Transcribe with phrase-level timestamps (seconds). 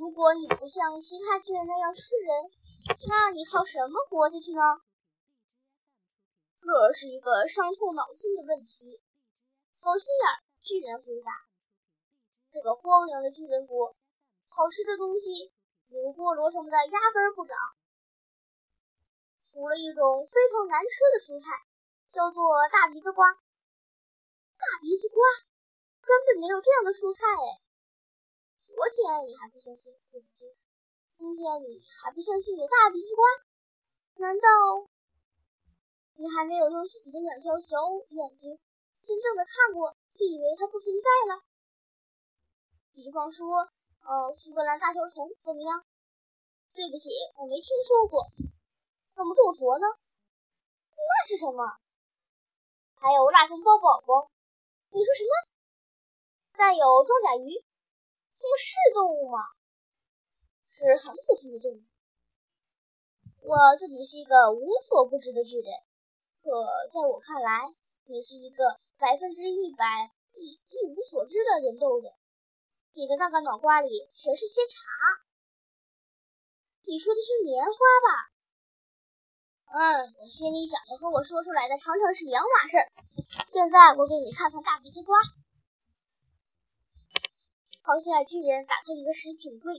[0.00, 2.48] 如果你不像其他巨人那样吃人，
[3.06, 4.80] 那你靠什么活下去呢？
[6.62, 8.96] 这是一个伤透脑筋的问题。
[9.76, 10.24] 好心眼
[10.64, 11.44] 巨人回答
[12.50, 13.94] ：“这个荒凉的巨人国，
[14.48, 15.52] 好吃的东西
[15.92, 17.52] 牛菠萝什么的压根不长，
[19.44, 21.44] 除了一种非常难吃的蔬菜，
[22.10, 23.28] 叫做大鼻子瓜。
[23.28, 25.20] 大鼻子瓜
[26.00, 27.60] 根本没有这样的蔬菜哎！
[28.70, 30.56] 昨天你还不相信，对不对？
[31.14, 33.26] 今天你还不相信有大鼻子瓜？
[34.24, 34.48] 难道
[36.16, 37.76] 你还没有用自己的两条小
[38.08, 38.58] 眼睛
[39.04, 41.42] 真正的看过，就以为它不存在了？
[42.94, 43.68] 比方说，
[44.00, 45.84] 呃，苏格兰大瓢虫怎么样？
[46.72, 48.30] 对不起，我没听说过。
[49.16, 49.86] 那么皱坨呢？
[50.96, 51.64] 那是什么？
[52.94, 54.30] 还有辣椒包宝宝？
[54.90, 55.32] 你说什么？
[56.52, 57.60] 再有装甲鱼？
[58.40, 59.38] 它们是动物吗？
[60.72, 61.82] 是很普通的动物。
[63.42, 65.68] 我自己是一个无所不知的巨人，
[66.42, 66.48] 可
[66.92, 67.68] 在我看来，
[68.06, 69.84] 你是一个百分之一百
[70.32, 72.08] 一一无所知的人豆豆。
[72.92, 74.78] 你的那个脑瓜里全是些茶。
[76.84, 78.08] 你说的是棉花吧？
[79.72, 82.90] 嗯，我心里想的和我说出来的常常是两码事儿。
[83.46, 85.18] 现在我给你看看大鼻子瓜。
[87.82, 89.72] 好心眼巨人打开一个食品柜，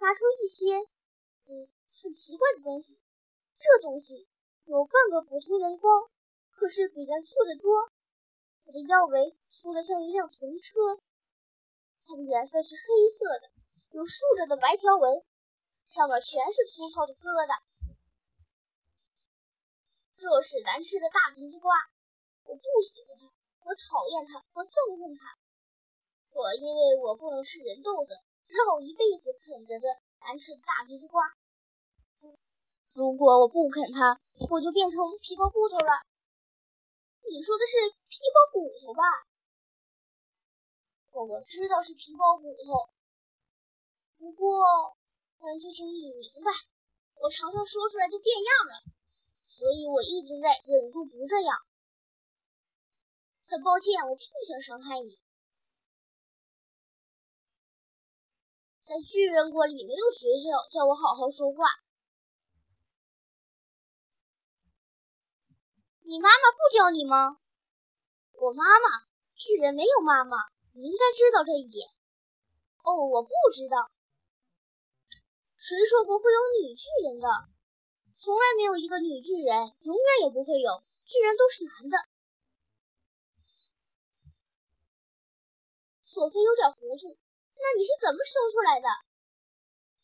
[0.00, 0.74] 拿出一些
[1.46, 1.70] 嗯
[2.02, 2.98] 很奇怪的东西。
[3.56, 4.28] 这东西
[4.64, 5.88] 有半个普通人高，
[6.50, 7.90] 可是比人粗得多。
[8.64, 11.00] 它的腰围粗得像一辆铜车。
[12.04, 13.50] 它的颜色是黑色的，
[13.90, 15.22] 有竖着的白条纹，
[15.86, 17.62] 上面全是粗糙的疙瘩。
[20.16, 21.70] 这是难吃的大鼻子瓜，
[22.44, 23.30] 我不喜欢它，
[23.62, 25.38] 我讨厌它，我憎恨它。
[26.38, 28.14] 我因为我不能吃人豆子，
[28.46, 29.86] 只好一辈子啃着这
[30.22, 31.34] 难吃的大鼻子瓜。
[32.94, 35.90] 如果我不啃它，我就变成皮包骨头了。
[37.26, 39.02] 你说的是皮包骨头吧？
[41.10, 42.86] 我知道是皮包骨头，
[44.16, 44.62] 不过
[45.42, 46.54] 感觉请你明白，
[47.18, 48.86] 我常常说出来就变样了，
[49.44, 51.58] 所以我一直在忍住不这样。
[53.50, 55.18] 很抱歉，我不想伤害你。
[58.88, 61.66] 在巨人国里没有学校叫我好好说话。
[66.00, 67.36] 你妈妈不教你吗？
[68.32, 69.04] 我妈妈，
[69.36, 70.38] 巨人没有妈妈，
[70.72, 71.86] 你应该知道这一点。
[72.82, 73.92] 哦，我不知道。
[75.58, 77.28] 谁说过会有女巨人的？
[78.16, 80.82] 从来没有一个女巨人，永远也不会有。
[81.04, 81.98] 巨人都是男的。
[86.06, 87.18] 索菲有点糊涂。
[87.58, 88.86] 那你是怎么生出来的？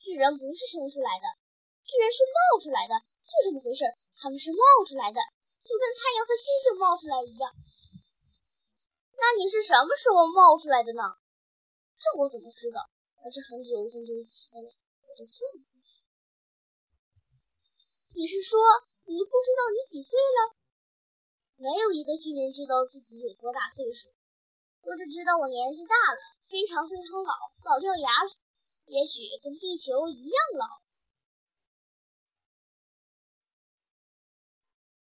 [0.03, 1.27] 巨人不是生出来的，
[1.87, 2.93] 巨人是冒出来的，
[3.25, 3.87] 就这么回事。
[4.21, 5.19] 他们是冒出来的，
[5.65, 7.51] 就跟太阳和星星冒出来一样。
[9.17, 11.03] 那你是什么时候冒出来的呢？
[11.97, 12.79] 这我怎么知道？
[13.25, 14.71] 那是很久很久以前的了，
[15.03, 16.05] 我得算一算。
[18.15, 18.61] 你是说
[19.09, 20.55] 你不知道你几岁了？
[21.57, 24.14] 没有一个巨人知道自己有多大岁数，
[24.87, 26.21] 我只知道我年纪大了。
[26.47, 27.33] 非常非常老，
[27.65, 28.31] 老掉牙了，
[28.85, 30.85] 也许跟地球一样老。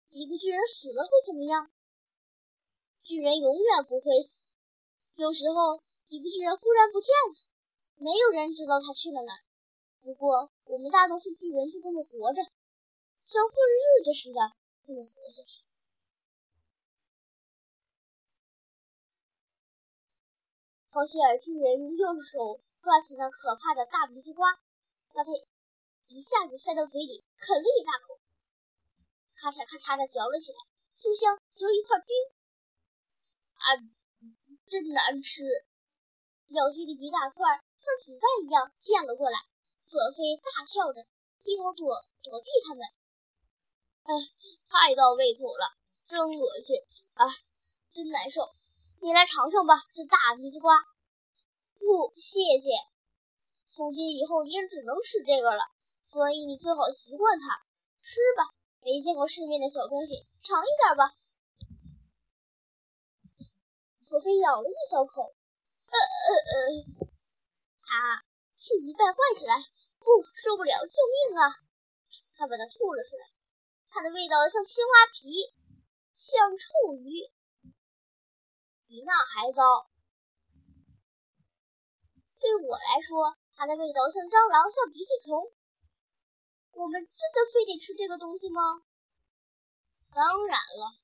[0.09, 1.71] 一个巨人死了会怎么样？
[3.03, 4.41] 巨人永远不会死。
[5.15, 7.47] 有时候，一个巨人忽然不见了，
[7.97, 9.45] 没有人知道他去了哪儿。
[10.01, 12.41] 不过，我们大多数巨人就这么活着，
[13.27, 14.41] 像混日子似的
[14.87, 15.68] 这么活下去。
[20.99, 24.51] 好心眼巨人用右手抓起那可怕的大鼻子瓜，
[25.15, 25.31] 把它
[26.09, 28.19] 一下子塞到嘴里，啃了一大口，
[29.37, 30.59] 咔嚓咔嚓的嚼了起来，
[30.99, 32.11] 就像嚼一块冰。
[33.55, 33.79] 啊，
[34.67, 35.47] 真难吃！
[36.49, 37.47] 咬碎的一大块
[37.79, 39.39] 像子弹一样溅了过来。
[39.87, 41.07] 索菲大笑着
[41.45, 41.95] 低头躲
[42.27, 42.83] 躲避他们。
[44.03, 44.11] 哎，
[44.67, 45.79] 太到胃口了，
[46.09, 46.75] 真恶心！
[47.15, 47.31] 啊，
[47.95, 48.43] 真难受。
[49.01, 50.75] 你来尝尝吧，这大鼻子瓜。
[51.79, 52.71] 不，谢谢。
[53.71, 55.63] 从今以后你也只能吃这个了，
[56.07, 57.63] 所以你最好习惯它。
[58.03, 58.51] 吃吧，
[58.81, 61.15] 没见过世面的小东西，尝一点吧。
[64.03, 67.09] 索菲咬了一小口，呃呃呃，
[67.87, 68.25] 啊，
[68.57, 69.55] 气急败坏起来，
[70.01, 70.97] 不，受不了，救
[71.31, 71.55] 命啊！
[72.35, 73.25] 他把它吐了出来，
[73.89, 75.55] 它的味道像青蛙皮，
[76.17, 77.31] 像臭鱼。
[78.89, 79.63] 比那还糟。
[82.41, 85.53] 对我来说，它的味道像蟑螂，像鼻涕虫。
[86.73, 88.81] 我们真的非得吃这个东西吗？
[90.15, 90.97] 当然了，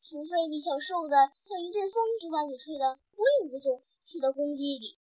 [0.00, 4.98] 除非你想瘦的像一阵风就把你吹得无影无踪，吹到公鸡里。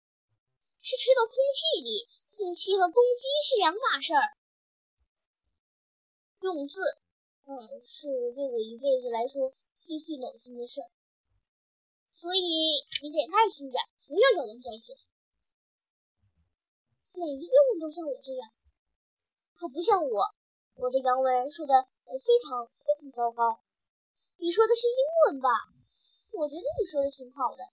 [0.81, 4.35] 是吹到空气里，空气和公鸡是两码事儿。
[6.41, 6.81] 用字，
[7.45, 9.53] 嗯，是对我一辈子来说
[9.85, 10.81] 最费脑筋的事。
[12.15, 12.39] 所以
[13.01, 14.93] 你得耐心点，不要咬文嚼字。
[17.13, 18.49] 每一个人都像我这样，
[19.55, 20.33] 可不像我。
[20.75, 21.73] 我的洋文说的
[22.05, 23.61] 非常非常糟糕。
[24.37, 25.49] 你说的是英文吧？
[26.31, 27.63] 我觉得你说的挺好的。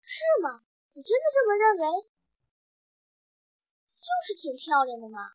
[0.00, 0.64] 是吗？
[0.94, 2.08] 你真的这么认为？
[4.00, 5.32] 就是挺漂亮的嘛。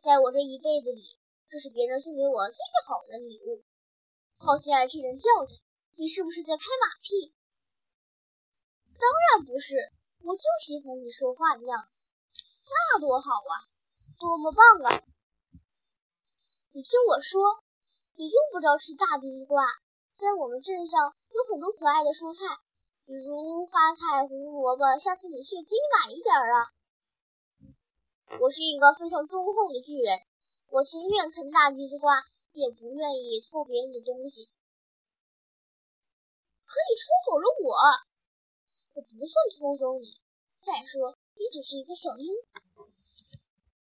[0.00, 1.18] 在我这一辈子里，
[1.48, 2.56] 这是别人送给我最
[2.86, 3.64] 好的礼物。
[4.38, 5.54] 好心爱这人叫着
[5.98, 7.34] ：“你是不是在拍马屁？”
[8.98, 9.04] 当
[9.36, 9.76] 然不是。
[10.20, 11.88] 我就喜欢你说话的样子，
[12.66, 13.70] 那多好啊，
[14.18, 15.00] 多么棒啊！
[16.72, 17.62] 你听我说，
[18.16, 19.62] 你用不着吃大鼻子瓜，
[20.18, 22.44] 在我们镇上有很多可爱的蔬菜，
[23.06, 26.74] 比如花菜、胡萝卜，下次你去可以买一点啊。
[28.40, 30.18] 我是一个非常忠厚的巨人，
[30.68, 32.20] 我情愿啃大鼻子瓜，
[32.58, 34.50] 也不愿意偷别人的东西。
[36.66, 37.72] 可你偷走了我。
[38.94, 40.20] 我不算偷走你，
[40.60, 42.26] 再说你只是一个小鹰。